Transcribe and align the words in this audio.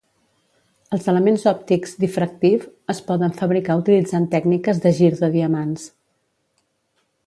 Els 0.95 1.03
elements 1.13 1.45
òptics 1.51 1.93
diffractive 2.05 2.71
es 2.95 3.03
poden 3.11 3.37
fabricar 3.43 3.79
utilitzant 3.85 4.29
tècniques 4.35 4.85
de 4.87 4.97
gir 5.03 5.15
de 5.25 5.35
diamants. 5.41 5.89